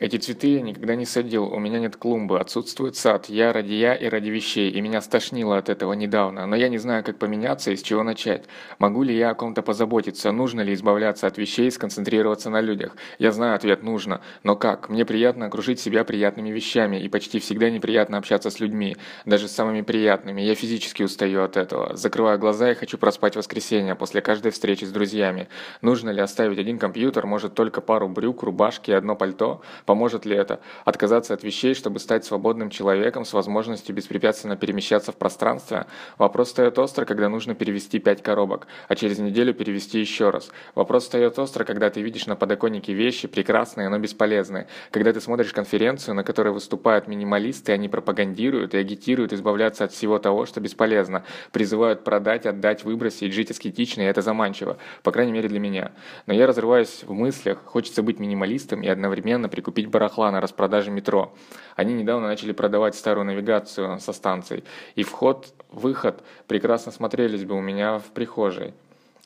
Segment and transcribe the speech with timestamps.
[0.00, 3.94] Эти цветы я никогда не садил, у меня нет клумбы, отсутствует сад, я ради я
[3.94, 7.70] и ради вещей, и меня стошнило от этого недавно, но я не знаю, как поменяться
[7.70, 8.46] и с чего начать.
[8.80, 12.96] Могу ли я о ком-то позаботиться, нужно ли избавляться от вещей и сконцентрироваться на людях?
[13.20, 14.88] Я знаю ответ «нужно», но как?
[14.88, 19.52] Мне приятно окружить себя приятными вещами, и почти всегда неприятно общаться с людьми, даже с
[19.52, 21.96] самыми приятными, я физически устаю от этого.
[21.96, 25.46] Закрываю глаза и хочу проспать воскресенье после каждой встречи с друзьями.
[25.82, 29.62] Нужно ли оставить один компьютер, может только пару брюк, рубашки и одно пальто?
[29.86, 30.60] Поможет ли это?
[30.84, 35.86] Отказаться от вещей, чтобы стать свободным человеком с возможностью беспрепятственно перемещаться в пространстве?
[36.16, 40.50] Вопрос встает остро, когда нужно перевести пять коробок, а через неделю перевести еще раз.
[40.74, 44.68] Вопрос встает остро, когда ты видишь на подоконнике вещи, прекрасные, но бесполезные.
[44.90, 50.18] Когда ты смотришь конференцию, на которой выступают минималисты, они пропагандируют и агитируют избавляться от всего
[50.18, 51.24] того, что бесполезно.
[51.52, 54.78] Призывают продать, отдать, выбросить, жить аскетично, и это заманчиво.
[55.02, 55.92] По крайней мере для меня.
[56.26, 60.92] Но я разрываюсь в мыслях, хочется быть минималистом и одновременно прикупить купить барахла на распродаже
[60.92, 61.34] метро.
[61.74, 64.62] Они недавно начали продавать старую навигацию со станций,
[64.94, 68.72] и вход-выход прекрасно смотрелись бы у меня в прихожей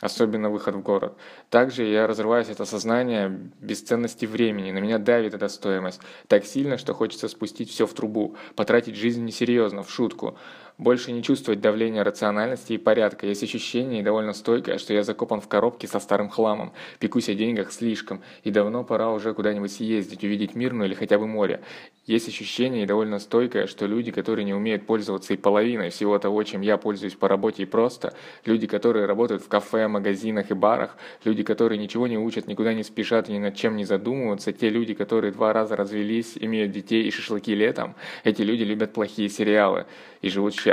[0.00, 1.14] особенно выход в город.
[1.50, 3.28] Также я разрываюсь от осознания
[3.60, 8.36] бесценности времени, на меня давит эта стоимость так сильно, что хочется спустить все в трубу,
[8.54, 10.38] потратить жизнь несерьезно, в шутку.
[10.78, 13.26] Больше не чувствовать давления рациональности и порядка.
[13.26, 16.72] Есть ощущение, и довольно стойкое, что я закопан в коробке со старым хламом.
[17.00, 18.22] Пекусь о деньгах слишком.
[18.44, 21.62] И давно пора уже куда-нибудь съездить, увидеть мир, ну или хотя бы море.
[22.06, 26.44] Есть ощущение, и довольно стойкое, что люди, которые не умеют пользоваться и половиной всего того,
[26.44, 30.96] чем я пользуюсь по работе и просто, люди, которые работают в кафе, магазинах и барах,
[31.24, 34.70] люди, которые ничего не учат, никуда не спешат и ни над чем не задумываются, те
[34.70, 39.84] люди, которые два раза развелись, имеют детей и шашлыки летом, эти люди любят плохие сериалы
[40.22, 40.67] и живут счастливо.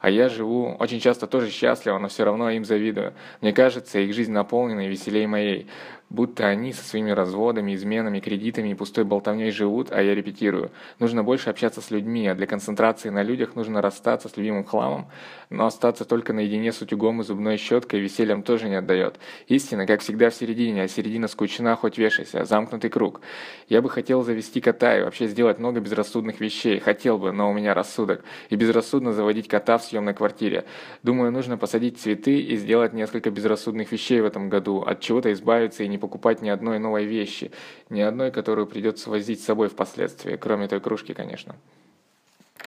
[0.00, 3.14] А я живу очень часто тоже счастливо, но все равно им завидую.
[3.40, 5.68] Мне кажется, их жизнь наполнена и веселее моей
[6.10, 10.72] будто они со своими разводами, изменами, кредитами и пустой болтовней живут, а я репетирую.
[10.98, 15.06] Нужно больше общаться с людьми, а для концентрации на людях нужно расстаться с любимым хламом,
[15.50, 19.20] но остаться только наедине с утюгом и зубной щеткой весельем тоже не отдает.
[19.46, 23.20] Истина, как всегда, в середине, а середина скучна, хоть вешайся, замкнутый круг.
[23.68, 27.52] Я бы хотел завести кота и вообще сделать много безрассудных вещей, хотел бы, но у
[27.52, 30.64] меня рассудок, и безрассудно заводить кота в съемной квартире.
[31.04, 35.84] Думаю, нужно посадить цветы и сделать несколько безрассудных вещей в этом году, от чего-то избавиться
[35.84, 37.52] и не покупать ни одной новой вещи,
[37.90, 41.54] ни одной, которую придется возить с собой впоследствии, кроме той кружки, конечно.